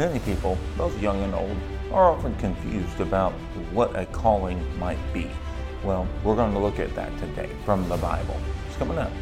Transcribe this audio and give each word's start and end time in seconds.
Many 0.00 0.18
people, 0.20 0.56
both 0.78 0.98
young 0.98 1.22
and 1.24 1.34
old, 1.34 1.54
are 1.92 2.10
often 2.10 2.34
confused 2.36 3.00
about 3.00 3.32
what 3.70 3.94
a 3.94 4.06
calling 4.06 4.58
might 4.78 4.96
be. 5.12 5.30
Well, 5.84 6.08
we're 6.24 6.36
going 6.36 6.54
to 6.54 6.58
look 6.58 6.78
at 6.78 6.94
that 6.94 7.14
today 7.18 7.50
from 7.66 7.86
the 7.86 7.98
Bible. 7.98 8.40
It's 8.66 8.78
coming 8.78 8.96
up. 8.96 9.12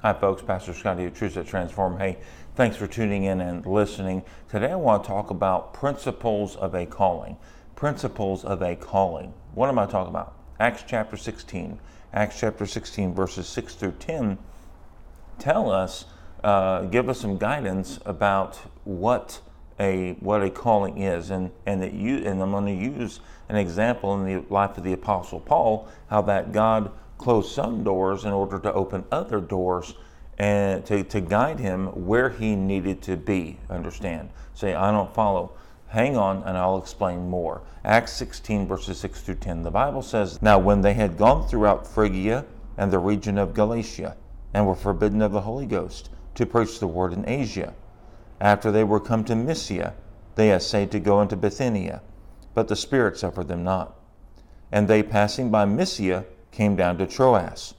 Hi, 0.00 0.14
folks. 0.14 0.40
Pastor 0.40 0.72
Scotty 0.72 1.04
of 1.04 1.14
Truth 1.14 1.34
That 1.34 1.46
Transform. 1.46 1.98
Hey, 1.98 2.16
thanks 2.54 2.78
for 2.78 2.86
tuning 2.86 3.24
in 3.24 3.42
and 3.42 3.66
listening. 3.66 4.22
Today, 4.48 4.72
I 4.72 4.76
want 4.76 5.04
to 5.04 5.08
talk 5.08 5.28
about 5.28 5.74
principles 5.74 6.56
of 6.56 6.74
a 6.74 6.86
calling. 6.86 7.36
Principles 7.82 8.44
of 8.44 8.62
a 8.62 8.76
calling. 8.76 9.34
What 9.54 9.68
am 9.68 9.76
I 9.76 9.86
talking 9.86 10.10
about? 10.10 10.36
Acts 10.60 10.84
chapter 10.86 11.16
16. 11.16 11.80
Acts 12.12 12.38
chapter 12.38 12.64
16, 12.64 13.12
verses 13.12 13.48
6 13.48 13.74
through 13.74 13.96
10 13.98 14.38
tell 15.40 15.68
us, 15.68 16.04
uh, 16.44 16.82
give 16.82 17.08
us 17.08 17.18
some 17.18 17.38
guidance 17.38 17.98
about 18.06 18.54
what 18.84 19.40
a 19.80 20.12
what 20.20 20.44
a 20.44 20.50
calling 20.50 20.98
is, 20.98 21.30
and 21.30 21.50
and 21.66 21.82
that 21.82 21.92
you 21.92 22.18
and 22.18 22.40
I'm 22.40 22.52
going 22.52 22.66
to 22.66 23.00
use 23.00 23.18
an 23.48 23.56
example 23.56 24.14
in 24.14 24.32
the 24.32 24.44
life 24.48 24.78
of 24.78 24.84
the 24.84 24.92
Apostle 24.92 25.40
Paul, 25.40 25.88
how 26.08 26.22
that 26.22 26.52
God 26.52 26.92
closed 27.18 27.50
some 27.50 27.82
doors 27.82 28.24
in 28.24 28.30
order 28.30 28.60
to 28.60 28.72
open 28.72 29.06
other 29.10 29.40
doors 29.40 29.94
and 30.38 30.86
to, 30.86 31.02
to 31.02 31.20
guide 31.20 31.58
him 31.58 31.86
where 32.06 32.30
he 32.30 32.54
needed 32.54 33.02
to 33.02 33.16
be. 33.16 33.58
Understand? 33.68 34.30
Say, 34.54 34.72
I 34.72 34.92
don't 34.92 35.12
follow. 35.12 35.56
Hang 35.92 36.16
on, 36.16 36.42
and 36.44 36.56
I'll 36.56 36.78
explain 36.78 37.28
more. 37.28 37.60
Acts 37.84 38.14
16, 38.14 38.66
verses 38.66 38.96
6 38.96 39.20
through 39.20 39.34
10. 39.34 39.62
The 39.62 39.70
Bible 39.70 40.00
says, 40.00 40.40
Now 40.40 40.58
when 40.58 40.80
they 40.80 40.94
had 40.94 41.18
gone 41.18 41.46
throughout 41.46 41.86
Phrygia 41.86 42.46
and 42.78 42.90
the 42.90 42.98
region 42.98 43.36
of 43.36 43.52
Galatia, 43.52 44.16
and 44.54 44.66
were 44.66 44.74
forbidden 44.74 45.20
of 45.20 45.32
the 45.32 45.42
Holy 45.42 45.66
Ghost 45.66 46.08
to 46.34 46.46
preach 46.46 46.80
the 46.80 46.86
word 46.86 47.12
in 47.12 47.28
Asia, 47.28 47.74
after 48.40 48.72
they 48.72 48.84
were 48.84 49.00
come 49.00 49.22
to 49.24 49.34
Mysia, 49.36 49.92
they 50.34 50.50
essayed 50.50 50.90
to 50.92 50.98
go 50.98 51.20
into 51.20 51.36
Bithynia, 51.36 52.00
but 52.54 52.68
the 52.68 52.74
Spirit 52.74 53.18
suffered 53.18 53.48
them 53.48 53.62
not. 53.62 53.94
And 54.72 54.88
they 54.88 55.02
passing 55.02 55.50
by 55.50 55.66
Mysia 55.66 56.24
came 56.52 56.74
down 56.74 56.96
to 56.98 57.06
Troas. 57.06 57.74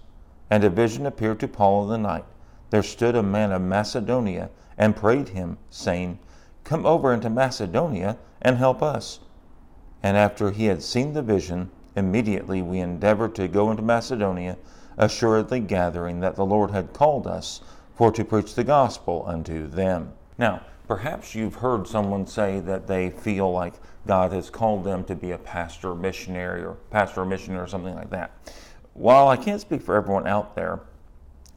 And 0.51 0.63
a 0.63 0.69
vision 0.69 1.07
appeared 1.07 1.39
to 1.39 1.47
Paul 1.47 1.85
in 1.85 1.89
the 1.89 2.07
night. 2.09 2.25
There 2.69 2.83
stood 2.83 3.15
a 3.15 3.23
man 3.23 3.51
of 3.51 3.63
Macedonia 3.63 4.51
and 4.77 4.95
prayed 4.95 5.29
him, 5.29 5.57
saying, 5.71 6.19
Come 6.63 6.85
over 6.85 7.13
into 7.13 7.29
Macedonia 7.29 8.17
and 8.41 8.57
help 8.57 8.81
us. 8.81 9.19
And 10.01 10.17
after 10.17 10.51
he 10.51 10.65
had 10.65 10.81
seen 10.81 11.13
the 11.13 11.21
vision, 11.21 11.71
immediately 11.95 12.61
we 12.61 12.79
endeavored 12.79 13.35
to 13.35 13.47
go 13.47 13.71
into 13.71 13.83
Macedonia, 13.83 14.57
assuredly 14.97 15.59
gathering 15.59 16.19
that 16.19 16.35
the 16.35 16.45
Lord 16.45 16.71
had 16.71 16.93
called 16.93 17.27
us 17.27 17.61
for 17.95 18.11
to 18.11 18.25
preach 18.25 18.55
the 18.55 18.63
gospel 18.63 19.23
unto 19.27 19.67
them. 19.67 20.13
Now, 20.37 20.61
perhaps 20.87 21.35
you've 21.35 21.55
heard 21.55 21.87
someone 21.87 22.27
say 22.27 22.59
that 22.61 22.87
they 22.87 23.09
feel 23.09 23.51
like 23.51 23.75
God 24.07 24.31
has 24.33 24.49
called 24.49 24.83
them 24.83 25.03
to 25.05 25.15
be 25.15 25.31
a 25.31 25.37
pastor, 25.37 25.95
missionary, 25.95 26.63
or 26.63 26.73
pastor 26.89 27.21
or 27.21 27.25
missionary, 27.25 27.63
or 27.63 27.67
something 27.67 27.95
like 27.95 28.09
that. 28.09 28.31
While 28.93 29.27
I 29.27 29.37
can't 29.37 29.61
speak 29.61 29.81
for 29.81 29.95
everyone 29.95 30.27
out 30.27 30.55
there 30.55 30.81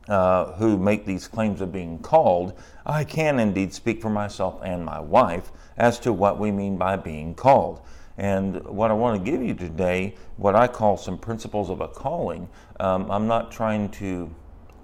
uh, 0.08 0.52
who 0.52 0.78
make 0.78 1.04
these 1.04 1.28
claims 1.28 1.60
of 1.60 1.72
being 1.72 1.98
called, 1.98 2.52
I 2.84 3.04
can 3.04 3.38
indeed 3.38 3.72
speak 3.72 4.00
for 4.00 4.10
myself 4.10 4.60
and 4.62 4.84
my 4.84 5.00
wife 5.00 5.50
as 5.76 5.98
to 6.00 6.12
what 6.12 6.38
we 6.38 6.50
mean 6.50 6.76
by 6.76 6.96
being 6.96 7.34
called. 7.34 7.80
And 8.18 8.64
what 8.64 8.90
I 8.90 8.94
want 8.94 9.22
to 9.22 9.30
give 9.30 9.42
you 9.42 9.54
today, 9.54 10.14
what 10.36 10.54
I 10.54 10.68
call 10.68 10.96
some 10.96 11.18
principles 11.18 11.68
of 11.68 11.80
a 11.80 11.88
calling. 11.88 12.48
Um, 12.80 13.10
I'm 13.10 13.26
not 13.26 13.50
trying 13.52 13.90
to, 13.90 14.34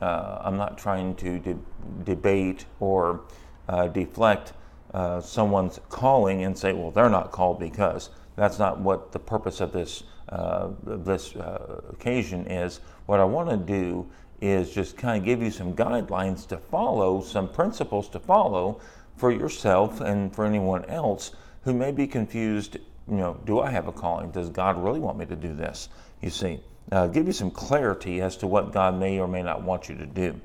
uh, 0.03 0.39
I'm 0.43 0.57
not 0.57 0.77
trying 0.77 1.15
to 1.17 1.39
de- 1.39 1.59
debate 2.05 2.67
or 2.81 3.23
uh, 3.69 3.89
deflect 3.89 4.53
uh, 4.93 5.21
someone's 5.21 5.81
calling 5.89 6.45
and 6.45 6.59
say, 6.59 6.73
well, 6.75 6.91
they're 6.91 7.09
not 7.09 7.31
called 7.31 7.59
because. 7.59 8.11
That's 8.37 8.59
not 8.59 8.81
what 8.81 9.13
the 9.13 9.19
purpose 9.19 9.61
of 9.61 9.73
this 9.73 10.05
uh, 10.29 10.71
this 10.83 11.37
uh, 11.37 11.83
occasion 11.91 12.47
is. 12.47 12.81
What 13.05 13.21
I 13.21 13.25
want 13.25 13.51
to 13.51 13.57
do 13.59 14.09
is 14.43 14.75
just 14.75 14.97
kind 14.97 15.19
of 15.19 15.25
give 15.25 15.41
you 15.43 15.51
some 15.51 15.75
guidelines 15.75 16.47
to 16.49 16.59
follow, 16.59 17.23
some 17.23 17.49
principles 17.49 18.09
to 18.11 18.19
follow 18.19 18.81
for 19.17 19.31
yourself 19.31 20.01
and 20.01 20.35
for 20.35 20.45
anyone 20.45 20.85
else 20.87 21.33
who 21.63 21.73
may 21.73 21.93
be 21.93 22.07
confused. 22.07 22.77
You 23.09 23.17
know, 23.17 23.41
do 23.47 23.61
I 23.61 23.71
have 23.71 23.89
a 23.89 23.93
calling? 23.93 24.31
Does 24.31 24.51
God 24.51 24.83
really 24.83 25.01
want 25.01 25.17
me 25.17 25.27
to 25.27 25.37
do 25.37 25.55
this? 25.55 25.89
You 26.21 26.31
see, 26.31 26.61
uh, 26.91 27.07
give 27.07 27.27
you 27.27 27.33
some 27.33 27.51
clarity 27.51 28.21
as 28.21 28.37
to 28.39 28.47
what 28.47 28.73
God 28.73 28.99
may 28.99 29.19
or 29.19 29.29
may 29.29 29.43
not 29.43 29.63
want 29.63 29.89
you 29.89 29.95
to 29.97 30.07
do. 30.07 30.39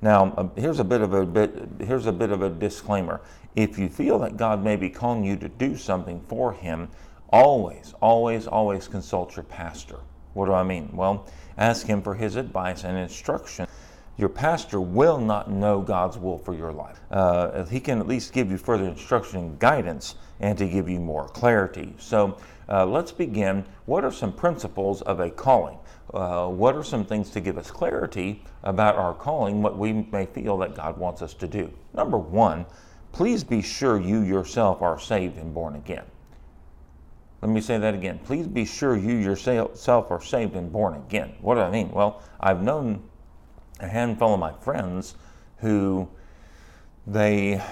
Now, 0.00 0.32
uh, 0.36 0.48
here's 0.56 0.80
a 0.80 0.84
bit 0.84 1.02
of 1.02 1.12
a 1.12 1.26
bit. 1.26 1.68
Here's 1.80 2.06
a 2.06 2.12
bit 2.12 2.30
of 2.30 2.42
a 2.42 2.48
disclaimer. 2.48 3.20
If 3.54 3.78
you 3.78 3.88
feel 3.88 4.18
that 4.20 4.36
God 4.36 4.64
may 4.64 4.76
be 4.76 4.88
calling 4.88 5.24
you 5.24 5.36
to 5.36 5.48
do 5.48 5.76
something 5.76 6.22
for 6.28 6.52
Him, 6.52 6.88
Always, 7.32 7.94
always, 8.02 8.48
always 8.48 8.88
consult 8.88 9.36
your 9.36 9.44
pastor. 9.44 10.00
What 10.34 10.46
do 10.46 10.52
I 10.52 10.62
mean? 10.62 10.90
Well, 10.92 11.26
ask 11.58 11.86
him 11.86 12.02
for 12.02 12.14
his 12.14 12.36
advice 12.36 12.84
and 12.84 12.96
instruction. 12.96 13.66
Your 14.16 14.28
pastor 14.28 14.80
will 14.80 15.18
not 15.18 15.50
know 15.50 15.80
God's 15.80 16.18
will 16.18 16.38
for 16.38 16.54
your 16.54 16.72
life. 16.72 17.00
Uh, 17.10 17.64
he 17.64 17.80
can 17.80 18.00
at 18.00 18.06
least 18.06 18.32
give 18.32 18.50
you 18.50 18.58
further 18.58 18.84
instruction 18.84 19.38
and 19.38 19.58
guidance 19.58 20.14
and 20.40 20.58
to 20.58 20.68
give 20.68 20.88
you 20.88 21.00
more 21.00 21.26
clarity. 21.28 21.94
So 21.98 22.36
uh, 22.68 22.84
let's 22.86 23.12
begin. 23.12 23.64
What 23.86 24.04
are 24.04 24.12
some 24.12 24.32
principles 24.32 25.00
of 25.02 25.20
a 25.20 25.30
calling? 25.30 25.78
Uh, 26.12 26.48
what 26.48 26.74
are 26.74 26.84
some 26.84 27.04
things 27.04 27.30
to 27.30 27.40
give 27.40 27.56
us 27.56 27.70
clarity 27.70 28.44
about 28.62 28.96
our 28.96 29.14
calling, 29.14 29.62
what 29.62 29.78
we 29.78 29.92
may 29.92 30.26
feel 30.26 30.58
that 30.58 30.74
God 30.74 30.98
wants 30.98 31.22
us 31.22 31.34
to 31.34 31.48
do? 31.48 31.72
Number 31.94 32.18
one, 32.18 32.66
please 33.12 33.42
be 33.42 33.62
sure 33.62 34.00
you 34.00 34.20
yourself 34.22 34.82
are 34.82 34.98
saved 34.98 35.38
and 35.38 35.54
born 35.54 35.76
again. 35.76 36.04
Let 37.42 37.50
me 37.50 37.60
say 37.60 37.78
that 37.78 37.94
again. 37.94 38.20
Please 38.24 38.46
be 38.46 38.64
sure 38.66 38.96
you 38.96 39.14
yourself 39.14 40.10
are 40.10 40.20
saved 40.20 40.56
and 40.56 40.70
born 40.70 40.94
again. 40.94 41.34
What 41.40 41.54
do 41.54 41.60
I 41.60 41.70
mean? 41.70 41.90
Well, 41.90 42.22
I've 42.38 42.62
known 42.62 43.02
a 43.78 43.88
handful 43.88 44.34
of 44.34 44.40
my 44.40 44.52
friends 44.52 45.14
who 45.58 46.08
they 47.06 47.62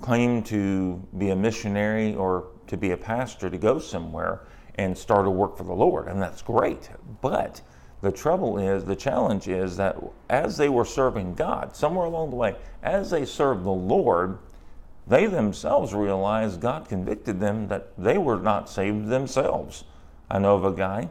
claim 0.00 0.42
to 0.44 1.02
be 1.18 1.30
a 1.30 1.36
missionary 1.36 2.14
or 2.14 2.48
to 2.66 2.76
be 2.76 2.92
a 2.92 2.96
pastor 2.96 3.50
to 3.50 3.58
go 3.58 3.78
somewhere 3.78 4.46
and 4.76 4.96
start 4.96 5.26
a 5.26 5.30
work 5.30 5.56
for 5.56 5.64
the 5.64 5.74
Lord, 5.74 6.08
and 6.08 6.20
that's 6.20 6.42
great. 6.42 6.88
But 7.20 7.60
the 8.00 8.10
trouble 8.10 8.58
is, 8.58 8.84
the 8.84 8.96
challenge 8.96 9.48
is 9.48 9.76
that 9.76 9.96
as 10.30 10.56
they 10.56 10.68
were 10.68 10.84
serving 10.84 11.34
God, 11.34 11.76
somewhere 11.76 12.06
along 12.06 12.30
the 12.30 12.36
way, 12.36 12.56
as 12.82 13.10
they 13.10 13.24
served 13.24 13.64
the 13.64 13.70
Lord, 13.70 14.38
they 15.06 15.26
themselves 15.26 15.92
realized 15.92 16.60
God 16.60 16.88
convicted 16.88 17.40
them 17.40 17.68
that 17.68 17.88
they 17.98 18.16
were 18.16 18.38
not 18.38 18.70
saved 18.70 19.08
themselves. 19.08 19.84
I 20.30 20.38
know 20.38 20.54
of 20.54 20.64
a 20.64 20.72
guy 20.72 21.08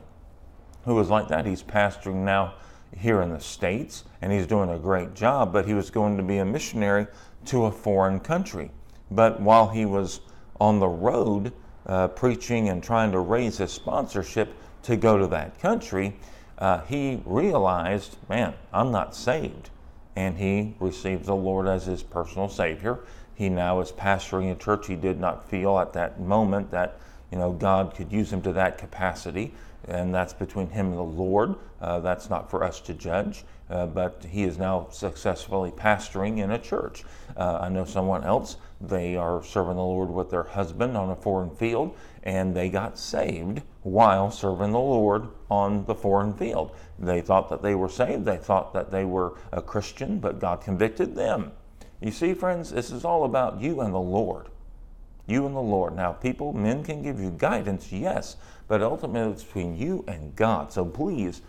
who 0.85 0.95
was 0.95 1.09
like 1.09 1.27
that. 1.27 1.45
He's 1.45 1.63
pastoring 1.63 2.23
now 2.23 2.55
here 2.97 3.21
in 3.21 3.31
the 3.31 3.39
States 3.39 4.03
and 4.21 4.31
he's 4.31 4.47
doing 4.47 4.69
a 4.69 4.79
great 4.79 5.13
job, 5.13 5.53
but 5.53 5.65
he 5.65 5.73
was 5.73 5.89
going 5.89 6.17
to 6.17 6.23
be 6.23 6.37
a 6.37 6.45
missionary 6.45 7.07
to 7.45 7.65
a 7.65 7.71
foreign 7.71 8.19
country. 8.19 8.71
But 9.11 9.39
while 9.39 9.69
he 9.69 9.85
was 9.85 10.21
on 10.59 10.79
the 10.79 10.87
road 10.87 11.53
uh, 11.85 12.07
preaching 12.09 12.69
and 12.69 12.81
trying 12.81 13.11
to 13.11 13.19
raise 13.19 13.57
his 13.57 13.71
sponsorship 13.71 14.55
to 14.83 14.95
go 14.95 15.17
to 15.17 15.27
that 15.27 15.59
country, 15.59 16.15
uh, 16.57 16.81
he 16.81 17.21
realized, 17.25 18.17
man, 18.29 18.53
I'm 18.71 18.91
not 18.91 19.15
saved. 19.15 19.69
And 20.15 20.37
he 20.37 20.75
received 20.79 21.25
the 21.25 21.35
Lord 21.35 21.67
as 21.67 21.85
his 21.85 22.03
personal 22.03 22.47
Savior 22.47 22.99
he 23.35 23.49
now 23.49 23.79
is 23.79 23.91
pastoring 23.91 24.51
a 24.51 24.55
church. 24.55 24.87
He 24.87 24.95
did 24.95 25.19
not 25.19 25.49
feel 25.49 25.79
at 25.79 25.93
that 25.93 26.19
moment 26.19 26.71
that 26.71 26.99
you 27.31 27.37
know 27.37 27.51
God 27.51 27.95
could 27.95 28.11
use 28.11 28.31
him 28.31 28.41
to 28.43 28.53
that 28.53 28.77
capacity, 28.77 29.53
and 29.87 30.13
that's 30.13 30.33
between 30.33 30.69
him 30.69 30.87
and 30.87 30.97
the 30.97 31.01
Lord. 31.01 31.55
Uh, 31.81 31.99
that's 31.99 32.29
not 32.29 32.49
for 32.49 32.63
us 32.63 32.79
to 32.81 32.93
judge. 32.93 33.43
Uh, 33.69 33.87
but 33.87 34.23
he 34.29 34.43
is 34.43 34.57
now 34.57 34.87
successfully 34.91 35.71
pastoring 35.71 36.37
in 36.37 36.51
a 36.51 36.59
church. 36.59 37.03
Uh, 37.35 37.59
I 37.61 37.69
know 37.69 37.85
someone 37.85 38.23
else. 38.23 38.57
They 38.79 39.15
are 39.15 39.43
serving 39.43 39.77
the 39.77 39.81
Lord 39.81 40.09
with 40.09 40.29
their 40.29 40.43
husband 40.43 40.95
on 40.95 41.09
a 41.09 41.15
foreign 41.15 41.55
field, 41.55 41.95
and 42.23 42.53
they 42.53 42.69
got 42.69 42.99
saved 42.99 43.61
while 43.81 44.29
serving 44.29 44.73
the 44.73 44.79
Lord 44.79 45.29
on 45.49 45.85
the 45.85 45.95
foreign 45.95 46.33
field. 46.33 46.75
They 46.99 47.21
thought 47.21 47.49
that 47.49 47.63
they 47.63 47.73
were 47.73 47.89
saved. 47.89 48.25
They 48.25 48.37
thought 48.37 48.73
that 48.73 48.91
they 48.91 49.05
were 49.05 49.37
a 49.51 49.61
Christian, 49.61 50.19
but 50.19 50.39
God 50.39 50.61
convicted 50.61 51.15
them 51.15 51.53
you 52.03 52.11
see, 52.11 52.33
friends, 52.33 52.71
this 52.71 52.91
is 52.91 53.05
all 53.05 53.23
about 53.23 53.61
you 53.61 53.81
and 53.81 53.93
the 53.93 53.99
Lord. 53.99 54.47
You 55.25 55.45
and 55.45 55.55
the 55.55 55.61
Lord. 55.61 55.95
Now, 55.95 56.11
people, 56.11 56.51
men 56.51 56.83
can 56.83 57.01
give 57.01 57.19
you 57.19 57.29
guidance, 57.29 57.91
yes, 57.91 58.35
but 58.67 58.81
ultimately 58.81 59.31
it's 59.31 59.43
between 59.43 59.77
you 59.77 60.03
and 60.07 60.35
God. 60.35 60.73
So 60.73 60.83
please 60.83 61.41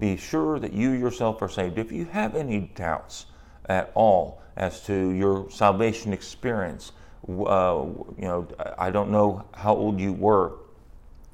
be 0.00 0.16
sure 0.16 0.58
that 0.58 0.72
you 0.72 0.90
yourself 0.90 1.40
are 1.42 1.48
saved. 1.48 1.78
If 1.78 1.92
you 1.92 2.06
have 2.06 2.34
any 2.34 2.72
doubts 2.74 3.26
at 3.68 3.92
all 3.94 4.42
as 4.56 4.82
to 4.86 5.10
your 5.10 5.48
salvation 5.50 6.12
experience, 6.12 6.92
uh, 7.28 7.84
you 8.16 8.24
know, 8.24 8.48
I 8.78 8.90
don't 8.90 9.10
know 9.10 9.44
how 9.52 9.76
old 9.76 10.00
you 10.00 10.12
were 10.12 10.54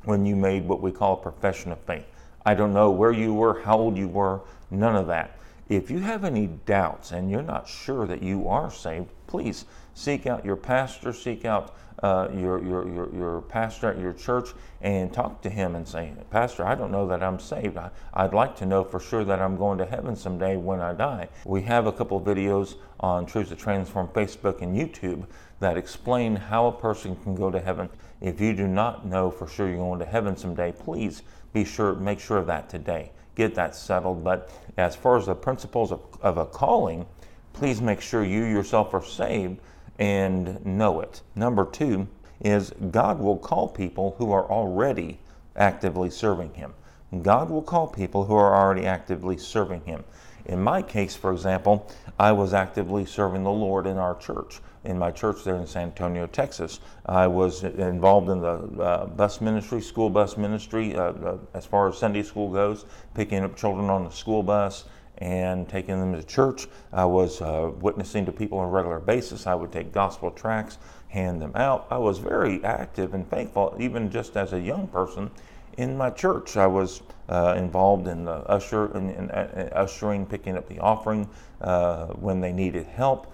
when 0.05 0.27
you 0.27 0.37
made 0.37 0.67
what 0.69 0.83
we 0.83 0.93
call 0.93 1.15
a 1.15 1.17
profession 1.17 1.73
of 1.73 1.79
faith. 1.81 2.05
I 2.45 2.55
don't 2.55 2.75
know 2.75 2.91
where 2.91 3.13
you 3.13 3.33
were, 3.35 3.63
how 3.63 3.79
old 3.79 3.97
you 3.97 4.09
were, 4.09 4.41
none 4.71 4.97
of 4.97 5.07
that. 5.07 5.36
If 5.69 5.91
you 5.91 5.99
have 5.99 6.25
any 6.25 6.47
doubts 6.47 7.11
and 7.11 7.29
you're 7.29 7.43
not 7.43 7.67
sure 7.67 8.07
that 8.07 8.23
you 8.23 8.49
are 8.49 8.71
saved, 8.71 9.09
please 9.27 9.65
seek 9.95 10.25
out 10.25 10.45
your 10.45 10.55
pastor, 10.55 11.13
seek 11.13 11.45
out 11.45 11.75
uh, 12.03 12.29
your, 12.33 12.63
your, 12.63 12.89
your, 12.89 13.15
your 13.15 13.41
pastor 13.43 13.91
at 13.91 13.99
your 13.99 14.13
church 14.13 14.51
and 14.81 15.13
talk 15.13 15.43
to 15.43 15.51
him 15.51 15.75
and 15.75 15.89
say, 15.89 16.13
Pastor, 16.31 16.65
I 16.65 16.77
don't 16.77 16.93
know 16.93 17.09
that 17.09 17.23
I'm 17.23 17.41
saved. 17.41 17.77
I, 17.77 17.91
I'd 18.15 18.35
like 18.35 18.55
to 18.57 18.67
know 18.67 18.85
for 18.85 19.01
sure 19.01 19.25
that 19.25 19.41
I'm 19.41 19.57
going 19.57 19.79
to 19.79 19.87
heaven 19.87 20.15
someday 20.15 20.57
when 20.57 20.81
I 20.81 20.93
die. 20.93 21.29
We 21.45 21.63
have 21.63 21.87
a 21.87 21.93
couple 21.93 22.21
videos 22.21 22.77
on 23.01 23.27
Truths 23.27 23.51
That 23.51 23.59
Transform 23.59 24.09
Facebook 24.09 24.63
and 24.63 24.77
YouTube 24.77 25.27
that 25.59 25.77
explain 25.77 26.37
how 26.37 26.67
a 26.67 26.73
person 26.73 27.17
can 27.17 27.35
go 27.35 27.51
to 27.51 27.61
heaven. 27.61 27.89
If 28.21 28.41
you 28.41 28.55
do 28.55 28.69
not 28.69 29.07
know 29.07 29.31
for 29.31 29.49
sure 29.49 29.69
you're 29.69 29.79
going 29.79 29.99
to 29.99 30.07
heaven 30.07 30.37
someday, 30.37 30.73
please 30.73 31.23
be 31.53 31.65
sure, 31.65 31.95
make 31.95 32.21
sure 32.21 32.37
of 32.37 32.47
that 32.47 32.69
today. 32.69 33.11
Get 33.37 33.55
that 33.55 33.77
settled. 33.77 34.25
But 34.25 34.51
as 34.77 34.97
far 34.97 35.17
as 35.17 35.27
the 35.27 35.35
principles 35.35 35.93
of, 35.93 36.01
of 36.21 36.37
a 36.39 36.47
calling, 36.47 37.07
please 37.53 37.81
make 37.81 38.01
sure 38.01 38.25
you 38.25 38.45
yourself 38.45 38.93
are 38.93 39.05
saved 39.05 39.61
and 39.99 40.65
know 40.67 41.01
it. 41.01 41.23
Number 41.35 41.65
two 41.65 42.09
is 42.41 42.73
God 42.91 43.21
will 43.21 43.39
call 43.39 43.69
people 43.69 44.17
who 44.19 44.33
are 44.33 44.51
already 44.51 45.21
actively 45.55 46.11
serving 46.11 46.55
Him. 46.55 46.75
God 47.23 47.51
will 47.51 47.63
call 47.63 47.87
people 47.87 48.25
who 48.25 48.35
are 48.35 48.55
already 48.55 48.85
actively 48.85 49.39
serving 49.39 49.83
Him. 49.83 50.05
In 50.45 50.61
my 50.61 50.83
case, 50.83 51.15
for 51.15 51.33
example, 51.33 51.91
I 52.19 52.33
was 52.33 52.53
actively 52.55 53.05
serving 53.05 53.43
the 53.43 53.51
Lord 53.51 53.87
in 53.87 53.97
our 53.97 54.17
church, 54.17 54.61
in 54.87 54.99
my 54.99 55.11
church 55.11 55.45
there 55.45 55.57
in 55.57 55.67
San 55.67 55.89
Antonio, 55.89 56.27
Texas. 56.27 56.81
I 57.05 57.27
was 57.27 57.65
involved 57.65 58.31
in 58.31 58.41
the 58.41 58.83
uh, 58.83 59.07
bus 59.07 59.41
ministry, 59.41 59.81
school 59.81 60.09
bus 60.09 60.37
ministry, 60.37 60.95
uh, 60.97 61.03
uh, 61.03 61.39
as 61.55 61.67
far 61.67 61.89
as 61.89 61.99
Sunday 61.99 62.23
school 62.23 62.51
goes, 62.51 62.87
picking 63.15 63.43
up 63.43 63.57
children 63.57 63.91
on 63.91 64.05
the 64.05 64.11
school 64.11 64.43
bus, 64.43 64.85
and 65.19 65.69
taking 65.69 65.99
them 65.99 66.13
to 66.15 66.23
church. 66.23 66.69
I 66.93 67.05
was 67.05 67.41
uh, 67.41 67.73
witnessing 67.81 68.27
to 68.27 68.33
people 68.33 68.59
on 68.59 68.69
a 68.69 68.71
regular 68.71 69.01
basis. 69.01 69.47
I 69.47 69.55
would 69.55 69.73
take 69.73 69.93
gospel 69.93 70.31
tracts, 70.31 70.79
hand 71.09 71.43
them 71.43 71.53
out. 71.55 71.87
I 71.91 71.99
was 71.99 72.19
very 72.19 72.63
active 72.65 73.15
and 73.15 73.29
faithful, 73.29 73.75
even 73.79 74.11
just 74.11 74.37
as 74.37 74.53
a 74.53 74.61
young 74.61 74.87
person 74.89 75.31
in 75.77 75.97
my 75.97 76.11
church. 76.11 76.57
I 76.57 76.67
was 76.67 77.03
uh, 77.29 77.55
involved 77.57 78.07
in 78.07 78.25
the 78.25 78.37
usher 78.49 78.97
in, 78.97 79.11
in, 79.11 79.31
in, 79.31 79.71
ushering, 79.73 80.27
picking 80.27 80.57
up 80.57 80.69
the 80.69 80.79
offering 80.79 81.29
uh, 81.61 82.07
when 82.09 82.41
they 82.41 82.53
needed 82.53 82.87
help. 82.87 83.33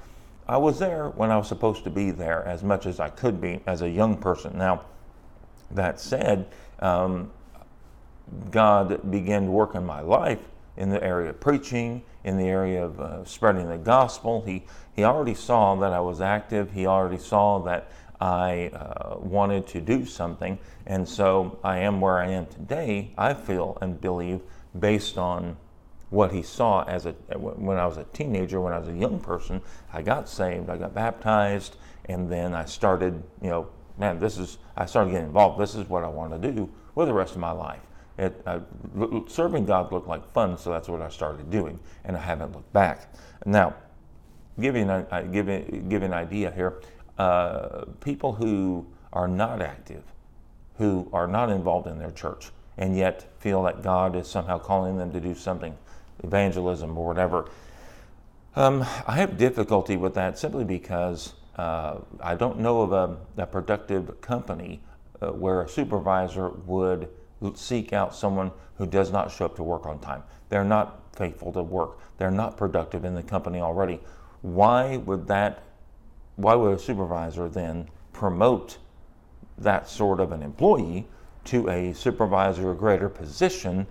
I 0.52 0.58
was 0.58 0.78
there 0.78 1.08
when 1.08 1.30
I 1.30 1.38
was 1.38 1.48
supposed 1.48 1.82
to 1.84 1.90
be 1.90 2.10
there 2.10 2.44
as 2.44 2.62
much 2.62 2.84
as 2.84 3.00
I 3.00 3.08
could 3.08 3.40
be 3.40 3.62
as 3.66 3.80
a 3.80 3.88
young 3.88 4.18
person. 4.18 4.58
Now, 4.58 4.82
that 5.70 5.98
said, 5.98 6.46
um, 6.78 7.30
God 8.50 9.10
began 9.10 9.46
to 9.46 9.50
work 9.50 9.74
in 9.74 9.86
my 9.86 10.02
life 10.02 10.40
in 10.76 10.90
the 10.90 11.02
area 11.02 11.30
of 11.30 11.40
preaching, 11.40 12.02
in 12.22 12.36
the 12.36 12.44
area 12.44 12.84
of 12.84 13.00
uh, 13.00 13.24
spreading 13.24 13.66
the 13.66 13.78
gospel. 13.78 14.42
He, 14.42 14.64
he 14.94 15.04
already 15.04 15.32
saw 15.32 15.74
that 15.76 15.94
I 15.94 16.00
was 16.00 16.20
active. 16.20 16.70
He 16.72 16.84
already 16.84 17.16
saw 17.16 17.60
that 17.60 17.90
I 18.20 18.68
uh, 18.74 19.16
wanted 19.20 19.66
to 19.68 19.80
do 19.80 20.04
something. 20.04 20.58
And 20.84 21.08
so 21.08 21.60
I 21.64 21.78
am 21.78 21.98
where 21.98 22.18
I 22.18 22.28
am 22.28 22.44
today, 22.44 23.12
I 23.16 23.32
feel 23.32 23.78
and 23.80 23.98
believe, 23.98 24.42
based 24.78 25.16
on 25.16 25.56
what 26.12 26.30
he 26.30 26.42
saw 26.42 26.84
as 26.84 27.06
a 27.06 27.12
when 27.38 27.78
I 27.78 27.86
was 27.86 27.96
a 27.96 28.04
teenager, 28.04 28.60
when 28.60 28.74
I 28.74 28.78
was 28.78 28.88
a 28.88 28.92
young 28.92 29.18
person, 29.18 29.62
I 29.92 30.02
got 30.02 30.28
saved, 30.28 30.68
I 30.68 30.76
got 30.76 30.94
baptized, 30.94 31.76
and 32.04 32.30
then 32.30 32.54
I 32.54 32.66
started, 32.66 33.22
you 33.40 33.48
know, 33.48 33.68
man, 33.98 34.18
this 34.18 34.36
is 34.36 34.58
I 34.76 34.84
started 34.84 35.10
getting 35.10 35.26
involved. 35.26 35.58
This 35.58 35.74
is 35.74 35.88
what 35.88 36.04
I 36.04 36.08
want 36.08 36.40
to 36.40 36.52
do 36.52 36.70
with 36.94 37.08
the 37.08 37.14
rest 37.14 37.32
of 37.32 37.40
my 37.40 37.52
life. 37.52 37.80
It, 38.18 38.46
serving 39.28 39.64
God 39.64 39.90
looked 39.90 40.06
like 40.06 40.30
fun, 40.32 40.58
so 40.58 40.70
that's 40.70 40.86
what 40.86 41.00
I 41.00 41.08
started 41.08 41.50
doing, 41.50 41.80
and 42.04 42.14
I 42.14 42.20
haven't 42.20 42.52
looked 42.52 42.72
back. 42.72 43.14
Now, 43.46 43.74
give 44.60 44.76
you 44.76 44.82
an, 44.88 45.32
give, 45.32 45.46
give 45.88 46.02
an 46.02 46.12
idea 46.12 46.50
here. 46.50 46.82
Uh, 47.16 47.86
people 48.00 48.34
who 48.34 48.86
are 49.14 49.28
not 49.28 49.62
active, 49.62 50.04
who 50.76 51.08
are 51.12 51.26
not 51.26 51.50
involved 51.50 51.86
in 51.86 51.98
their 51.98 52.10
church, 52.10 52.50
and 52.76 52.96
yet 52.96 53.32
feel 53.38 53.62
that 53.62 53.82
God 53.82 54.14
is 54.14 54.28
somehow 54.28 54.58
calling 54.58 54.98
them 54.98 55.10
to 55.12 55.20
do 55.20 55.34
something, 55.34 55.76
evangelism 56.22 56.96
or 56.96 57.06
whatever. 57.06 57.48
Um, 58.54 58.82
I 59.06 59.16
have 59.16 59.38
difficulty 59.38 59.96
with 59.96 60.14
that 60.14 60.38
simply 60.38 60.64
because 60.64 61.34
uh, 61.56 61.98
I 62.20 62.34
don't 62.34 62.58
know 62.58 62.82
of 62.82 62.92
a, 62.92 63.16
a 63.42 63.46
productive 63.46 64.20
company 64.20 64.80
uh, 65.20 65.28
where 65.28 65.62
a 65.62 65.68
supervisor 65.68 66.50
would 66.66 67.08
seek 67.54 67.92
out 67.92 68.14
someone 68.14 68.52
who 68.76 68.86
does 68.86 69.10
not 69.10 69.30
show 69.30 69.46
up 69.46 69.56
to 69.56 69.62
work 69.62 69.86
on 69.86 69.98
time. 70.00 70.22
They're 70.48 70.64
not 70.64 71.00
faithful 71.14 71.52
to 71.52 71.62
work. 71.62 71.98
They're 72.18 72.30
not 72.30 72.56
productive 72.56 73.04
in 73.04 73.14
the 73.14 73.22
company 73.22 73.60
already. 73.60 74.00
Why 74.42 74.98
would 74.98 75.26
that 75.28 75.62
why 76.36 76.54
would 76.54 76.74
a 76.74 76.78
supervisor 76.78 77.48
then 77.48 77.88
promote 78.12 78.78
that 79.58 79.88
sort 79.88 80.18
of 80.18 80.32
an 80.32 80.42
employee 80.42 81.06
to 81.44 81.68
a 81.68 81.92
supervisor 81.92 82.70
or 82.70 82.74
greater 82.74 83.08
position 83.08 83.86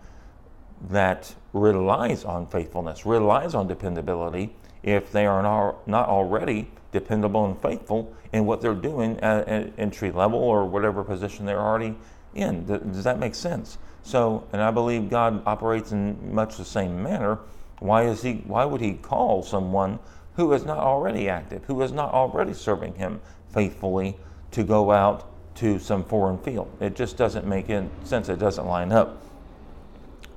that 0.89 1.33
relies 1.53 2.23
on 2.23 2.47
faithfulness, 2.47 3.05
relies 3.05 3.53
on 3.53 3.67
dependability, 3.67 4.55
if 4.83 5.11
they 5.11 5.25
are 5.25 5.41
not 5.85 6.09
already 6.09 6.71
dependable 6.91 7.45
and 7.45 7.61
faithful 7.61 8.13
in 8.33 8.45
what 8.45 8.61
they're 8.61 8.73
doing 8.73 9.19
at, 9.19 9.47
entry 9.77 10.11
level 10.11 10.39
or 10.39 10.65
whatever 10.65 11.03
position 11.03 11.45
they're 11.45 11.59
already 11.59 11.95
in. 12.33 12.65
Does 12.65 13.03
that 13.03 13.19
make 13.19 13.35
sense? 13.35 13.77
So, 14.03 14.47
and 14.51 14.61
I 14.61 14.71
believe 14.71 15.09
God 15.09 15.43
operates 15.45 15.91
in 15.91 16.33
much 16.33 16.57
the 16.57 16.65
same 16.65 17.03
manner. 17.03 17.37
Why 17.79 18.03
is 18.03 18.21
he? 18.21 18.43
Why 18.47 18.65
would 18.65 18.81
he 18.81 18.93
call 18.93 19.43
someone 19.43 19.99
who 20.35 20.53
is 20.53 20.65
not 20.65 20.79
already 20.79 21.29
active, 21.29 21.63
who 21.65 21.81
is 21.81 21.91
not 21.91 22.11
already 22.13 22.53
serving 22.53 22.95
him 22.95 23.21
faithfully, 23.49 24.17
to 24.51 24.63
go 24.63 24.91
out 24.91 25.27
to 25.55 25.77
some 25.77 26.03
foreign 26.03 26.37
field? 26.39 26.71
It 26.79 26.95
just 26.95 27.17
doesn't 27.17 27.45
make 27.45 27.67
sense. 28.03 28.29
It 28.29 28.39
doesn't 28.39 28.65
line 28.65 28.91
up. 28.91 29.21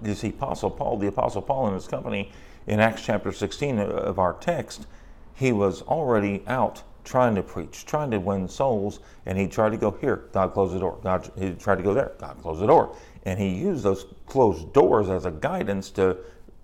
You 0.03 0.15
see, 0.15 0.29
Apostle 0.29 0.71
Paul, 0.71 0.99
the 0.99 1.09
Apostle 1.09 1.43
Paul 1.43 1.67
and 1.67 1.75
his 1.75 1.87
company, 1.87 2.33
in 2.67 2.81
Acts 2.81 3.03
chapter 3.03 3.33
16 3.33 3.79
of 3.79 4.19
our 4.19 4.35
text, 4.35 4.87
he 5.35 5.53
was 5.53 5.83
already 5.83 6.43
out 6.47 6.83
trying 7.05 7.35
to 7.35 7.43
preach, 7.43 7.85
trying 7.85 8.11
to 8.11 8.19
win 8.19 8.49
souls, 8.49 9.01
and 9.27 9.37
he 9.37 9.47
tried 9.47 9.71
to 9.71 9.77
go 9.77 9.91
here, 10.01 10.25
God 10.33 10.55
closed 10.55 10.75
the 10.75 10.81
door. 10.81 10.99
God, 11.03 11.31
he 11.39 11.53
tried 11.53 11.77
to 11.77 11.83
go 11.83 11.93
there, 11.93 12.13
God 12.19 12.41
closed 12.41 12.61
the 12.61 12.67
door. 12.67 12.97
And 13.25 13.39
he 13.39 13.49
used 13.49 13.83
those 13.83 14.07
closed 14.27 14.73
doors 14.73 15.09
as 15.09 15.27
a 15.27 15.31
guidance 15.31 15.91
to 15.93 16.17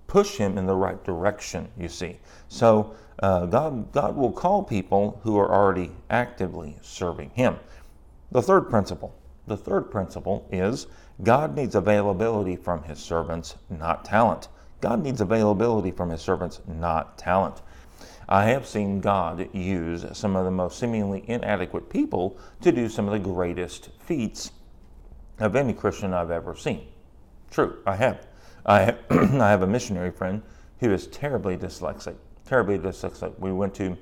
push 0.07 0.37
him 0.37 0.59
in 0.59 0.67
the 0.67 0.75
right 0.75 1.03
direction, 1.05 1.69
you 1.79 1.89
see. 1.89 2.19
So 2.49 2.95
uh, 3.23 3.47
God, 3.47 3.93
God 3.93 4.17
will 4.17 4.33
call 4.33 4.63
people 4.63 5.21
who 5.23 5.39
are 5.39 5.53
already 5.53 5.93
actively 6.09 6.77
serving 6.81 7.31
him. 7.31 7.57
The 8.33 8.43
third 8.43 8.71
principle, 8.71 9.15
the 9.47 9.57
third 9.57 9.91
principle 9.91 10.49
is 10.51 10.87
God 11.23 11.55
needs 11.55 11.75
availability 11.75 12.57
from 12.57 12.83
his 12.83 12.99
servants, 12.99 13.57
not 13.69 14.05
talent. 14.05 14.49
God 14.81 15.03
needs 15.03 15.21
availability 15.21 15.91
from 15.91 16.11
his 16.11 16.23
servants, 16.23 16.61
not 16.67 17.19
talent. 17.19 17.61
I 18.29 18.45
have 18.45 18.67
seen 18.67 19.01
God 19.01 19.53
use 19.55 20.07
some 20.13 20.37
of 20.37 20.45
the 20.45 20.51
most 20.51 20.79
seemingly 20.79 21.25
inadequate 21.27 21.91
people 21.91 22.39
to 22.63 22.73
do 22.73 22.89
some 22.89 23.07
of 23.07 23.13
the 23.13 23.19
greatest 23.19 23.91
feats 23.99 24.53
of 25.41 25.57
any 25.57 25.73
Christian 25.73 26.15
I've 26.15 26.31
ever 26.31 26.55
seen. 26.55 26.87
True, 27.51 27.79
I 27.85 27.97
have. 27.97 28.27
I 28.65 28.81
have, 28.83 28.99
I 29.11 29.51
have 29.51 29.63
a 29.63 29.67
missionary 29.67 30.13
friend 30.13 30.43
who 30.79 30.93
is 30.93 31.07
terribly 31.09 31.57
dyslexic. 31.57 32.15
Terribly 32.47 32.79
dyslexic. 32.79 33.39
We 33.39 33.53
went 33.53 33.75
to 33.75 33.99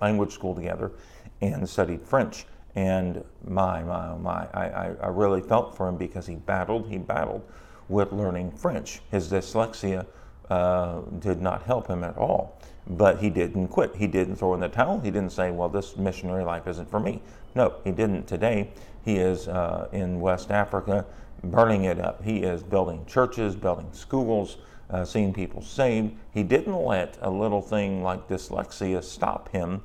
language 0.00 0.32
school 0.32 0.54
together 0.54 0.92
and 1.40 1.68
studied 1.68 2.02
French. 2.02 2.46
And 2.74 3.24
my, 3.46 3.82
my, 3.82 4.08
oh 4.08 4.18
my, 4.18 4.46
I, 4.52 4.94
I 5.00 5.06
really 5.08 5.40
felt 5.40 5.76
for 5.76 5.88
him 5.88 5.96
because 5.96 6.26
he 6.26 6.34
battled, 6.34 6.88
he 6.88 6.98
battled 6.98 7.42
with 7.88 8.12
learning 8.12 8.50
French. 8.50 9.00
His 9.10 9.30
dyslexia 9.30 10.06
uh, 10.50 11.00
did 11.20 11.40
not 11.40 11.62
help 11.62 11.86
him 11.86 12.02
at 12.02 12.16
all. 12.16 12.58
But 12.86 13.18
he 13.18 13.30
didn't 13.30 13.68
quit. 13.68 13.94
He 13.96 14.06
didn't 14.06 14.36
throw 14.36 14.54
in 14.54 14.60
the 14.60 14.68
towel. 14.68 15.00
He 15.00 15.10
didn't 15.10 15.32
say, 15.32 15.50
well, 15.50 15.68
this 15.68 15.96
missionary 15.96 16.44
life 16.44 16.66
isn't 16.66 16.90
for 16.90 17.00
me. 17.00 17.22
No, 17.54 17.74
he 17.84 17.92
didn't. 17.92 18.26
Today, 18.26 18.70
he 19.04 19.16
is 19.16 19.48
uh, 19.48 19.88
in 19.92 20.20
West 20.20 20.50
Africa 20.50 21.06
burning 21.44 21.84
it 21.84 21.98
up. 21.98 22.22
He 22.22 22.38
is 22.38 22.62
building 22.62 23.04
churches, 23.06 23.54
building 23.54 23.88
schools, 23.92 24.58
uh, 24.90 25.04
seeing 25.04 25.32
people 25.32 25.62
saved. 25.62 26.14
He 26.32 26.42
didn't 26.42 26.76
let 26.76 27.16
a 27.22 27.30
little 27.30 27.62
thing 27.62 28.02
like 28.02 28.28
dyslexia 28.28 29.02
stop 29.02 29.50
him. 29.50 29.82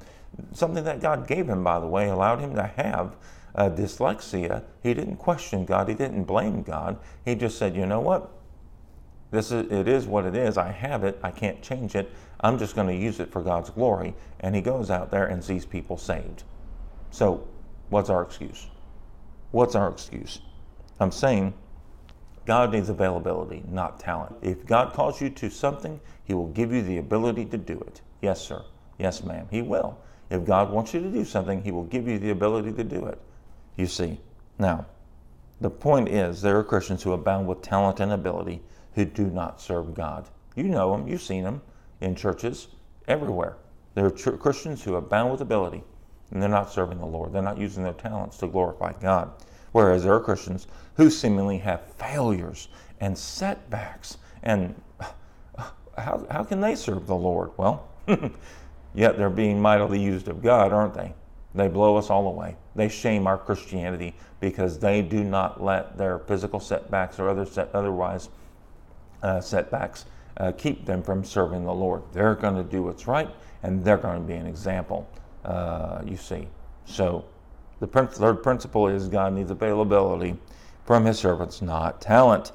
Something 0.54 0.84
that 0.84 1.02
God 1.02 1.28
gave 1.28 1.48
him, 1.48 1.64
by 1.64 1.80
the 1.80 1.88
way, 1.88 2.10
allowed 2.10 2.40
him 2.40 2.56
to 2.56 2.64
have 2.64 3.16
uh, 3.56 3.70
dyslexia. 3.70 4.64
He 4.82 4.94
didn't 4.94 5.18
question 5.18 5.66
God. 5.66 5.90
He 5.90 5.96
didn't 5.96 6.24
blame 6.24 6.62
God. 6.64 6.98
He 7.26 7.36
just 7.36 7.58
said, 7.58 7.76
you 7.76 7.86
know 7.86 8.00
what? 8.00 8.32
This 9.32 9.52
is, 9.52 9.72
it 9.72 9.88
is 9.88 10.08
what 10.08 10.26
it 10.26 10.36
is. 10.36 10.58
I 10.58 10.72
have 10.72 11.04
it. 11.04 11.20
I 11.24 11.32
can't 11.32 11.62
change 11.62 11.96
it. 11.96 12.12
I'm 12.42 12.58
just 12.58 12.76
going 12.76 12.88
to 12.88 12.96
use 12.96 13.20
it 13.20 13.32
for 13.32 13.42
God's 13.42 13.70
glory. 13.70 14.16
And 14.40 14.56
he 14.56 14.62
goes 14.62 14.90
out 14.90 15.12
there 15.12 15.26
and 15.26 15.44
sees 15.44 15.66
people 15.66 15.98
saved. 15.98 16.44
So, 17.12 17.48
what's 17.90 18.10
our 18.10 18.24
excuse? 18.24 18.68
What's 19.52 19.76
our 19.76 19.90
excuse? 19.90 20.42
I'm 21.00 21.12
saying 21.12 21.54
God 22.46 22.72
needs 22.72 22.90
availability, 22.90 23.64
not 23.70 24.00
talent. 24.00 24.36
If 24.42 24.66
God 24.66 24.94
calls 24.94 25.22
you 25.22 25.30
to 25.30 25.50
something, 25.50 26.00
He 26.24 26.34
will 26.34 26.48
give 26.48 26.74
you 26.74 26.82
the 26.82 26.98
ability 26.98 27.46
to 27.46 27.58
do 27.58 27.80
it. 27.80 28.02
Yes, 28.22 28.42
sir. 28.42 28.64
Yes, 28.98 29.24
ma'am. 29.24 29.48
He 29.52 29.62
will. 29.62 29.98
If 30.30 30.46
God 30.46 30.72
wants 30.72 30.94
you 30.94 31.02
to 31.02 31.10
do 31.10 31.26
something, 31.26 31.64
He 31.64 31.72
will 31.72 31.86
give 31.86 32.08
you 32.08 32.20
the 32.20 32.30
ability 32.30 32.72
to 32.74 32.84
do 32.84 33.06
it. 33.06 33.20
You 33.76 33.88
see. 33.88 34.20
Now, 34.58 34.86
the 35.62 35.70
point 35.70 36.10
is, 36.10 36.42
there 36.42 36.58
are 36.58 36.64
Christians 36.64 37.04
who 37.04 37.14
abound 37.14 37.48
with 37.48 37.62
talent 37.62 38.00
and 38.00 38.12
ability 38.12 38.62
who 38.94 39.06
do 39.06 39.28
not 39.28 39.62
serve 39.62 39.94
God. 39.94 40.28
You 40.56 40.64
know 40.64 40.92
them, 40.92 41.08
you've 41.08 41.22
seen 41.22 41.44
them 41.44 41.62
in 42.02 42.16
churches 42.16 42.68
everywhere. 43.08 43.58
There 43.96 44.06
are 44.06 44.12
ch- 44.12 44.40
Christians 44.40 44.84
who 44.84 44.96
abound 44.96 45.32
with 45.32 45.42
ability 45.42 45.84
and 46.32 46.42
they're 46.42 46.50
not 46.50 46.72
serving 46.72 47.00
the 47.00 47.06
Lord. 47.06 47.34
They're 47.34 47.42
not 47.42 47.58
using 47.58 47.84
their 47.84 47.94
talents 47.94 48.38
to 48.38 48.48
glorify 48.48 48.94
God. 48.94 49.32
Whereas 49.72 50.04
there 50.04 50.14
are 50.14 50.20
Christians 50.20 50.68
who 50.96 51.10
seemingly 51.10 51.58
have 51.60 51.82
failures 51.94 52.70
and 53.00 53.18
setbacks. 53.18 54.18
And 54.44 54.80
how, 55.98 56.26
how 56.30 56.44
can 56.44 56.62
they 56.62 56.76
serve 56.76 57.08
the 57.08 57.16
Lord? 57.16 57.52
Well, 57.58 57.88
yet 58.94 59.18
they're 59.18 59.30
being 59.30 59.62
mightily 59.62 60.02
used 60.02 60.28
of 60.28 60.42
God, 60.42 60.74
aren't 60.74 60.94
they? 60.94 61.14
They 61.56 61.68
blow 61.68 61.98
us 61.98 62.10
all 62.10 62.28
away. 62.28 62.56
They 62.76 62.90
shame 62.90 63.28
our 63.28 63.38
Christianity 63.38 64.16
because 64.40 64.80
they 64.80 65.02
do 65.02 65.24
not 65.24 65.64
let 65.64 65.98
their 65.98 66.20
physical 66.20 66.60
setbacks 66.60 67.20
or 67.20 67.30
other 67.30 67.46
set, 67.46 67.70
otherwise 67.74 68.30
uh, 69.24 69.42
setbacks 69.42 70.06
uh, 70.38 70.52
keep 70.52 70.86
them 70.86 71.02
from 71.02 71.24
serving 71.24 71.66
the 71.66 71.74
Lord. 71.74 72.04
They're 72.14 72.36
going 72.36 72.56
to 72.56 72.64
do 72.64 72.84
what's 72.84 73.08
right 73.08 73.30
and 73.64 73.84
they're 73.84 73.98
going 73.98 74.22
to 74.22 74.28
be 74.28 74.36
an 74.36 74.46
example, 74.46 75.10
uh, 75.44 76.02
you 76.06 76.16
see. 76.16 76.48
So 76.86 77.26
the 77.80 77.88
third 77.88 78.44
principle 78.44 78.88
is 78.88 79.08
God 79.08 79.34
needs 79.34 79.52
availability 79.52 80.38
from 80.86 81.06
his 81.06 81.20
servants, 81.20 81.62
not 81.62 82.02
talent. 82.02 82.52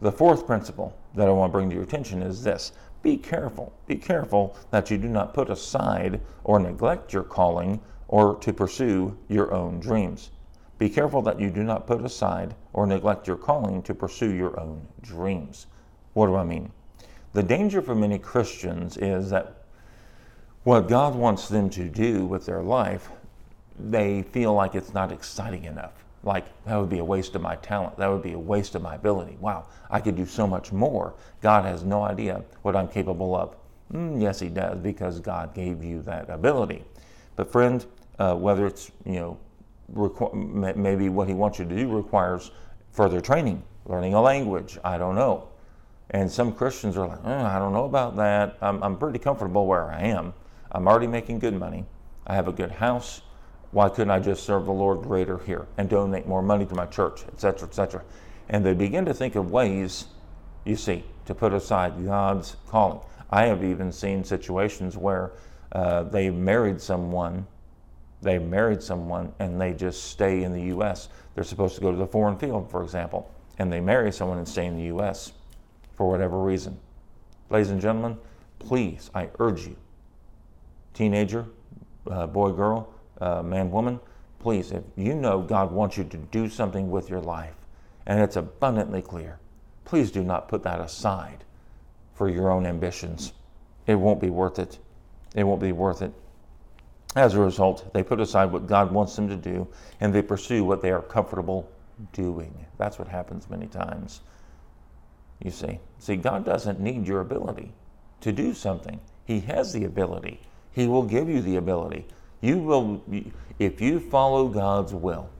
The 0.00 0.12
fourth 0.12 0.46
principle 0.46 0.96
that 1.14 1.28
I 1.28 1.30
want 1.30 1.50
to 1.50 1.52
bring 1.52 1.68
to 1.70 1.74
your 1.74 1.84
attention 1.84 2.22
is 2.22 2.42
this 2.42 2.72
be 3.02 3.16
careful. 3.16 3.72
Be 3.86 3.96
careful 3.96 4.56
that 4.70 4.90
you 4.90 4.98
do 4.98 5.08
not 5.08 5.34
put 5.34 5.50
aside 5.50 6.20
or 6.44 6.58
neglect 6.60 7.12
your 7.12 7.24
calling 7.24 7.80
or 8.08 8.36
to 8.36 8.52
pursue 8.52 9.16
your 9.28 9.52
own 9.52 9.80
dreams. 9.80 10.30
Be 10.78 10.88
careful 10.88 11.22
that 11.22 11.40
you 11.40 11.50
do 11.50 11.62
not 11.62 11.86
put 11.86 12.04
aside 12.04 12.54
or 12.72 12.86
neglect 12.86 13.26
your 13.26 13.36
calling 13.36 13.82
to 13.82 13.94
pursue 13.94 14.32
your 14.32 14.58
own 14.58 14.86
dreams. 15.00 15.66
What 16.14 16.26
do 16.26 16.36
I 16.36 16.44
mean? 16.44 16.72
The 17.32 17.42
danger 17.42 17.80
for 17.80 17.94
many 17.94 18.18
Christians 18.18 18.96
is 18.96 19.30
that 19.30 19.62
what 20.64 20.88
God 20.88 21.14
wants 21.14 21.48
them 21.48 21.70
to 21.70 21.88
do 21.88 22.26
with 22.26 22.46
their 22.46 22.62
life, 22.62 23.08
they 23.78 24.22
feel 24.22 24.54
like 24.54 24.74
it's 24.74 24.92
not 24.92 25.10
exciting 25.10 25.64
enough. 25.64 26.01
Like, 26.24 26.46
that 26.64 26.76
would 26.76 26.88
be 26.88 26.98
a 26.98 27.04
waste 27.04 27.34
of 27.34 27.42
my 27.42 27.56
talent. 27.56 27.96
That 27.96 28.08
would 28.08 28.22
be 28.22 28.32
a 28.32 28.38
waste 28.38 28.74
of 28.74 28.82
my 28.82 28.94
ability. 28.94 29.36
Wow, 29.40 29.66
I 29.90 30.00
could 30.00 30.16
do 30.16 30.26
so 30.26 30.46
much 30.46 30.72
more. 30.72 31.14
God 31.40 31.64
has 31.64 31.82
no 31.82 32.02
idea 32.02 32.44
what 32.62 32.76
I'm 32.76 32.88
capable 32.88 33.34
of. 33.34 33.56
Mm, 33.92 34.22
yes, 34.22 34.38
He 34.40 34.48
does, 34.48 34.78
because 34.78 35.20
God 35.20 35.54
gave 35.54 35.82
you 35.82 36.00
that 36.02 36.30
ability. 36.30 36.84
But, 37.34 37.50
friend, 37.50 37.84
uh, 38.18 38.36
whether 38.36 38.66
it's, 38.66 38.90
you 39.04 39.14
know, 39.14 39.38
requ- 39.94 40.76
maybe 40.76 41.08
what 41.08 41.28
He 41.28 41.34
wants 41.34 41.58
you 41.58 41.64
to 41.64 41.74
do 41.74 41.88
requires 41.88 42.52
further 42.92 43.20
training, 43.20 43.62
learning 43.86 44.14
a 44.14 44.20
language, 44.20 44.78
I 44.84 44.98
don't 44.98 45.16
know. 45.16 45.48
And 46.10 46.30
some 46.30 46.52
Christians 46.52 46.96
are 46.96 47.08
like, 47.08 47.20
oh, 47.24 47.44
I 47.44 47.58
don't 47.58 47.72
know 47.72 47.86
about 47.86 48.16
that. 48.16 48.58
I'm, 48.60 48.82
I'm 48.82 48.96
pretty 48.96 49.18
comfortable 49.18 49.66
where 49.66 49.90
I 49.90 50.02
am. 50.02 50.34
I'm 50.70 50.86
already 50.86 51.06
making 51.06 51.38
good 51.38 51.54
money. 51.54 51.86
I 52.26 52.34
have 52.34 52.48
a 52.48 52.52
good 52.52 52.70
house. 52.70 53.22
Why 53.72 53.88
couldn't 53.88 54.10
I 54.10 54.20
just 54.20 54.44
serve 54.44 54.66
the 54.66 54.72
Lord 54.72 55.02
greater 55.02 55.38
here 55.38 55.66
and 55.76 55.88
donate 55.88 56.26
more 56.26 56.42
money 56.42 56.64
to 56.66 56.74
my 56.74 56.86
church, 56.86 57.24
etc., 57.32 57.68
etc.? 57.68 58.02
And 58.48 58.64
they 58.64 58.74
begin 58.74 59.04
to 59.06 59.14
think 59.14 59.34
of 59.34 59.50
ways, 59.50 60.06
you 60.64 60.76
see, 60.76 61.04
to 61.26 61.34
put 61.34 61.52
aside 61.52 62.04
God's 62.04 62.56
calling. 62.68 63.00
I 63.30 63.46
have 63.46 63.64
even 63.64 63.90
seen 63.90 64.24
situations 64.24 64.96
where 64.96 65.32
uh, 65.72 66.04
they 66.04 66.30
married 66.30 66.80
someone, 66.80 67.46
they 68.20 68.38
married 68.38 68.82
someone, 68.82 69.32
and 69.38 69.60
they 69.60 69.72
just 69.72 70.04
stay 70.04 70.44
in 70.44 70.52
the 70.52 70.62
U.S. 70.64 71.08
They're 71.34 71.44
supposed 71.44 71.74
to 71.74 71.80
go 71.80 71.90
to 71.90 71.96
the 71.96 72.06
foreign 72.06 72.38
field, 72.38 72.70
for 72.70 72.82
example, 72.82 73.34
and 73.58 73.72
they 73.72 73.80
marry 73.80 74.12
someone 74.12 74.38
and 74.38 74.46
stay 74.46 74.66
in 74.66 74.76
the 74.76 74.84
U.S 74.84 75.32
for 76.02 76.08
whatever 76.08 76.38
reason. 76.38 76.78
Ladies 77.50 77.70
and 77.70 77.80
gentlemen, 77.80 78.18
please, 78.58 79.10
I 79.14 79.28
urge 79.38 79.66
you, 79.66 79.76
teenager, 80.94 81.46
uh, 82.10 82.26
boy, 82.26 82.50
girl, 82.50 82.92
uh, 83.22 83.42
man, 83.42 83.70
woman, 83.70 84.00
please, 84.40 84.72
if 84.72 84.82
you 84.96 85.14
know 85.14 85.40
God 85.40 85.70
wants 85.70 85.96
you 85.96 86.04
to 86.04 86.16
do 86.16 86.48
something 86.48 86.90
with 86.90 87.08
your 87.08 87.20
life 87.20 87.54
and 88.04 88.20
it's 88.20 88.36
abundantly 88.36 89.00
clear, 89.00 89.38
please 89.84 90.10
do 90.10 90.24
not 90.24 90.48
put 90.48 90.64
that 90.64 90.80
aside 90.80 91.44
for 92.14 92.28
your 92.28 92.50
own 92.50 92.66
ambitions. 92.66 93.32
It 93.86 93.94
won't 93.94 94.20
be 94.20 94.30
worth 94.30 94.58
it. 94.58 94.78
It 95.34 95.44
won't 95.44 95.60
be 95.60 95.72
worth 95.72 96.02
it. 96.02 96.12
As 97.14 97.34
a 97.34 97.40
result, 97.40 97.92
they 97.94 98.02
put 98.02 98.20
aside 98.20 98.50
what 98.50 98.66
God 98.66 98.90
wants 98.90 99.14
them 99.14 99.28
to 99.28 99.36
do 99.36 99.68
and 100.00 100.12
they 100.12 100.22
pursue 100.22 100.64
what 100.64 100.82
they 100.82 100.90
are 100.90 101.02
comfortable 101.02 101.70
doing. 102.12 102.66
That's 102.78 102.98
what 102.98 103.06
happens 103.06 103.48
many 103.48 103.66
times. 103.66 104.22
You 105.40 105.50
see, 105.50 105.78
see, 105.98 106.16
God 106.16 106.44
doesn't 106.44 106.80
need 106.80 107.06
your 107.06 107.20
ability 107.20 107.72
to 108.20 108.32
do 108.32 108.54
something. 108.54 108.98
He 109.24 109.40
has 109.40 109.72
the 109.72 109.84
ability. 109.84 110.40
He 110.72 110.86
will 110.86 111.02
give 111.02 111.28
you 111.28 111.40
the 111.40 111.56
ability. 111.56 112.06
You 112.42 112.58
will, 112.58 113.02
if 113.58 113.80
you 113.80 113.98
follow 113.98 114.48
God's 114.48 114.92
will, 114.92 115.30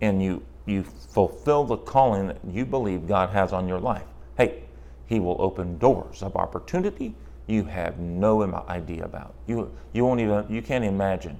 and 0.00 0.22
you 0.22 0.42
you 0.64 0.82
fulfill 0.82 1.64
the 1.64 1.76
calling 1.76 2.28
that 2.28 2.38
you 2.50 2.64
believe 2.64 3.06
God 3.06 3.28
has 3.30 3.52
on 3.52 3.68
your 3.68 3.78
life. 3.78 4.06
Hey, 4.38 4.62
He 5.06 5.20
will 5.20 5.36
open 5.38 5.76
doors 5.76 6.22
of 6.22 6.36
opportunity 6.36 7.14
you 7.46 7.64
have 7.64 7.98
no 7.98 8.42
idea 8.66 9.04
about. 9.04 9.34
You 9.46 9.70
you 9.92 10.06
won't 10.06 10.20
even 10.20 10.46
you 10.48 10.62
can't 10.62 10.84
imagine 10.84 11.36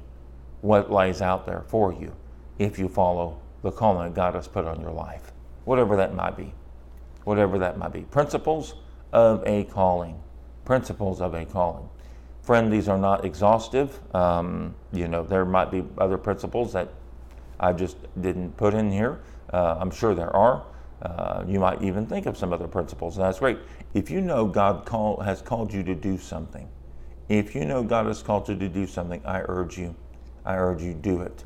what 0.60 0.90
lies 0.90 1.22
out 1.22 1.46
there 1.46 1.64
for 1.68 1.94
you 1.94 2.14
if 2.58 2.78
you 2.78 2.90
follow 2.90 3.40
the 3.62 3.72
calling 3.72 4.08
that 4.08 4.14
God 4.14 4.34
has 4.34 4.46
put 4.46 4.66
on 4.66 4.82
your 4.82 4.92
life, 4.92 5.32
whatever 5.64 5.96
that 5.96 6.14
might 6.14 6.36
be 6.36 6.52
whatever 7.24 7.58
that 7.58 7.78
might 7.78 7.92
be. 7.92 8.02
Principles 8.02 8.74
of 9.12 9.42
a 9.46 9.64
calling. 9.64 10.22
Principles 10.64 11.20
of 11.20 11.34
a 11.34 11.44
calling. 11.44 11.88
Friend, 12.44 12.70
these 12.70 12.88
are 12.88 12.98
not 12.98 13.24
exhaustive. 13.24 13.98
Um, 14.14 14.74
you 14.92 15.08
know, 15.08 15.24
there 15.24 15.46
might 15.46 15.70
be 15.70 15.82
other 15.96 16.18
principles 16.18 16.74
that 16.74 16.90
I 17.58 17.72
just 17.72 17.96
didn't 18.20 18.54
put 18.58 18.74
in 18.74 18.92
here. 18.92 19.20
Uh, 19.50 19.78
I'm 19.80 19.90
sure 19.90 20.14
there 20.14 20.34
are. 20.36 20.62
Uh, 21.00 21.42
you 21.46 21.58
might 21.58 21.82
even 21.82 22.06
think 22.06 22.26
of 22.26 22.36
some 22.36 22.52
other 22.52 22.68
principles, 22.68 23.16
and 23.16 23.24
that's 23.24 23.38
great. 23.38 23.58
If 23.94 24.10
you 24.10 24.20
know 24.20 24.46
God 24.46 24.84
call, 24.84 25.20
has 25.20 25.40
called 25.40 25.72
you 25.72 25.82
to 25.84 25.94
do 25.94 26.18
something, 26.18 26.68
if 27.30 27.54
you 27.54 27.64
know 27.64 27.82
God 27.82 28.06
has 28.06 28.22
called 28.22 28.48
you 28.48 28.56
to 28.56 28.68
do 28.68 28.86
something, 28.86 29.22
I 29.24 29.40
urge 29.48 29.78
you, 29.78 29.94
I 30.44 30.56
urge 30.56 30.82
you, 30.82 30.92
do 30.92 31.22
it, 31.22 31.44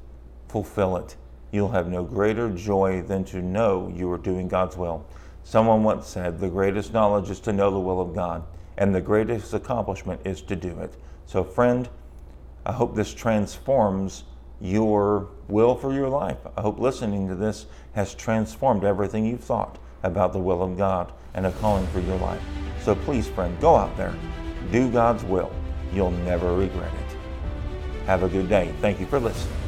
fulfill 0.48 0.96
it. 0.96 1.16
You'll 1.52 1.70
have 1.70 1.88
no 1.88 2.02
greater 2.02 2.50
joy 2.50 3.02
than 3.02 3.24
to 3.26 3.40
know 3.40 3.92
you 3.94 4.10
are 4.10 4.18
doing 4.18 4.48
God's 4.48 4.76
will. 4.76 5.06
Someone 5.44 5.84
once 5.84 6.08
said, 6.08 6.40
The 6.40 6.48
greatest 6.48 6.92
knowledge 6.92 7.30
is 7.30 7.40
to 7.40 7.52
know 7.52 7.70
the 7.70 7.78
will 7.78 8.00
of 8.00 8.14
God, 8.14 8.44
and 8.78 8.94
the 8.94 9.00
greatest 9.00 9.52
accomplishment 9.52 10.20
is 10.24 10.40
to 10.40 10.56
do 10.56 10.78
it. 10.78 10.94
So, 11.26 11.44
friend, 11.44 11.88
I 12.64 12.72
hope 12.72 12.94
this 12.94 13.12
transforms 13.12 14.24
your 14.60 15.28
will 15.48 15.74
for 15.74 15.92
your 15.92 16.08
life. 16.08 16.38
I 16.56 16.62
hope 16.62 16.78
listening 16.78 17.28
to 17.28 17.34
this 17.34 17.66
has 17.94 18.14
transformed 18.14 18.84
everything 18.84 19.26
you've 19.26 19.44
thought 19.44 19.78
about 20.04 20.32
the 20.32 20.38
will 20.38 20.62
of 20.62 20.78
God 20.78 21.12
and 21.34 21.44
a 21.44 21.52
calling 21.52 21.86
for 21.88 22.00
your 22.00 22.16
life. 22.18 22.40
So, 22.82 22.94
please, 22.94 23.28
friend, 23.28 23.58
go 23.60 23.74
out 23.74 23.94
there, 23.96 24.14
do 24.70 24.90
God's 24.90 25.24
will. 25.24 25.52
You'll 25.92 26.12
never 26.12 26.54
regret 26.54 26.92
it. 26.94 28.06
Have 28.06 28.22
a 28.22 28.28
good 28.28 28.48
day. 28.48 28.72
Thank 28.80 29.00
you 29.00 29.06
for 29.06 29.18
listening. 29.18 29.67